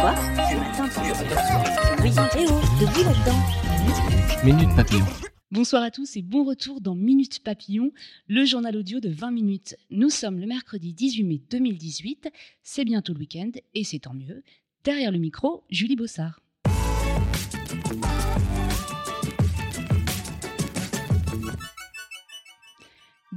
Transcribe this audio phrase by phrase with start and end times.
[0.00, 3.36] Quoi Ce matin, eh oh, debout là-dedans.
[4.42, 5.04] Minute Papillon.
[5.50, 7.90] Bonsoir à tous et bon retour dans Minute Papillon,
[8.26, 9.76] le journal audio de 20 minutes.
[9.90, 12.30] Nous sommes le mercredi 18 mai 2018,
[12.62, 14.42] c'est bientôt le week-end et c'est tant mieux.
[14.84, 16.40] Derrière le micro, Julie Bossard.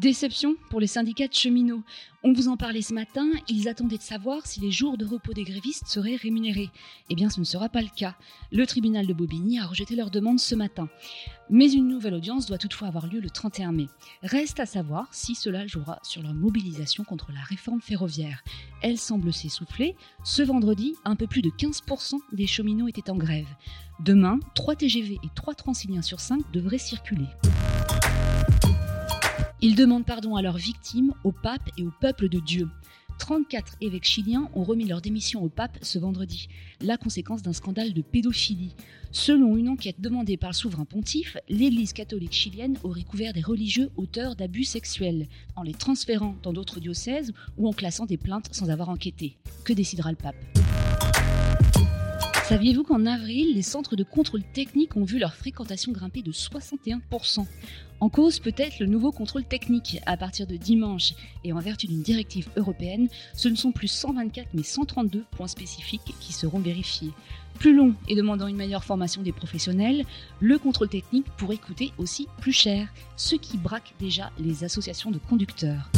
[0.03, 1.81] Déception pour les syndicats de cheminots.
[2.23, 5.31] On vous en parlait ce matin, ils attendaient de savoir si les jours de repos
[5.31, 6.69] des grévistes seraient rémunérés.
[7.09, 8.17] Eh bien, ce ne sera pas le cas.
[8.51, 10.89] Le tribunal de Bobigny a rejeté leur demande ce matin.
[11.49, 13.87] Mais une nouvelle audience doit toutefois avoir lieu le 31 mai.
[14.23, 18.43] Reste à savoir si cela jouera sur leur mobilisation contre la réforme ferroviaire.
[18.81, 19.95] Elle semble s'essouffler.
[20.25, 23.47] Ce vendredi, un peu plus de 15% des cheminots étaient en grève.
[24.01, 27.27] Demain, 3 TGV et 3 Transiliens sur 5 devraient circuler.
[29.65, 32.67] Ils demandent pardon à leurs victimes, au pape et au peuple de Dieu.
[33.17, 36.49] 34 évêques chiliens ont remis leur démission au pape ce vendredi,
[36.81, 38.75] la conséquence d'un scandale de pédophilie.
[39.13, 43.89] Selon une enquête demandée par le souverain pontife, l'Église catholique chilienne aurait couvert des religieux
[43.95, 48.69] auteurs d'abus sexuels, en les transférant dans d'autres diocèses ou en classant des plaintes sans
[48.69, 49.37] avoir enquêté.
[49.63, 50.35] Que décidera le pape?
[52.43, 57.45] Saviez-vous qu'en avril, les centres de contrôle technique ont vu leur fréquentation grimper de 61%
[58.01, 60.01] En cause peut-être le nouveau contrôle technique.
[60.05, 61.13] À partir de dimanche
[61.45, 66.13] et en vertu d'une directive européenne, ce ne sont plus 124 mais 132 points spécifiques
[66.19, 67.11] qui seront vérifiés.
[67.59, 70.03] Plus long et demandant une meilleure formation des professionnels,
[70.41, 75.17] le contrôle technique pourrait coûter aussi plus cher, ce qui braque déjà les associations de
[75.17, 75.89] conducteurs.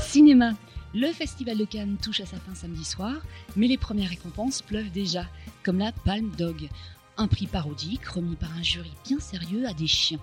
[0.00, 0.54] Cinéma.
[0.94, 3.20] Le Festival de Cannes touche à sa fin samedi soir,
[3.56, 5.26] mais les premières récompenses pleuvent déjà,
[5.62, 6.68] comme la Palme Dog,
[7.18, 10.20] un prix parodique remis par un jury bien sérieux à des chiens.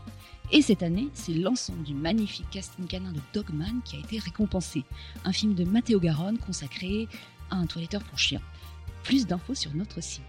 [0.51, 4.83] Et cette année, c'est l'ensemble du magnifique casting canin de Dogman qui a été récompensé,
[5.23, 7.07] un film de Matteo Garonne consacré
[7.51, 8.41] à un toiletteur pour chiens.
[9.03, 10.23] Plus d'infos sur notre site.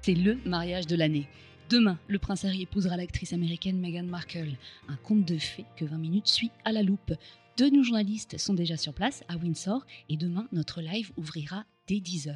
[0.00, 1.28] C'est le mariage de l'année.
[1.68, 4.56] Demain, le prince Harry épousera l'actrice américaine Meghan Markle,
[4.88, 7.12] un conte de fées que 20 minutes suit à la loupe.
[7.58, 11.66] Deux de nos journalistes sont déjà sur place à Windsor et demain, notre live ouvrira
[11.86, 12.34] dès 10h.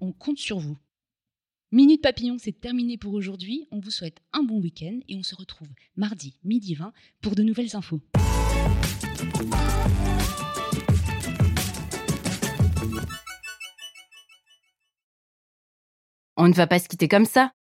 [0.00, 0.76] On compte sur vous.
[1.70, 3.68] Minute Papillon, c'est terminé pour aujourd'hui.
[3.70, 7.44] On vous souhaite un bon week-end et on se retrouve mardi midi 20 pour de
[7.44, 8.00] nouvelles infos.
[16.36, 17.52] On ne va pas se quitter comme ça.